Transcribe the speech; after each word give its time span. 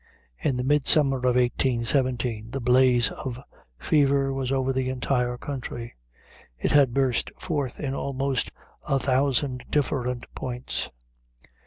In 0.39 0.55
midsummer 0.65 1.17
of 1.17 1.35
1817, 1.35 2.49
the 2.49 2.59
blaze 2.59 3.11
of 3.11 3.39
fever 3.77 4.33
was 4.33 4.51
over 4.51 4.73
the 4.73 4.89
entire 4.89 5.37
country. 5.37 5.93
It 6.57 6.71
had 6.71 6.95
burst 6.95 7.29
forth 7.37 7.79
in 7.79 7.93
almost 7.93 8.51
a 8.89 8.97
thousand 8.97 9.63
different 9.69 10.25
points. 10.33 10.89